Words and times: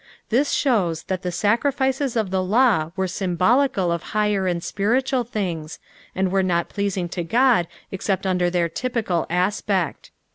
This 0.29 0.51
shows 0.51 1.03
that 1.03 1.21
the 1.21 1.31
sacrifices 1.31 2.15
of 2.15 2.31
the 2.31 2.41
law 2.41 2.89
were 2.95 3.07
symbolical 3.07 3.91
of 3.91 4.01
higher 4.17 4.47
and 4.47 4.63
spiritual 4.63 5.23
things, 5.23 5.77
and 6.15 6.31
were 6.31 6.41
not 6.41 6.69
pleaaiog 6.69 7.11
to 7.11 7.23
God 7.23 7.67
except 7.91 8.25
under 8.25 8.49
their 8.49 8.67
typical 8.67 9.27
aspect. 9.29 10.09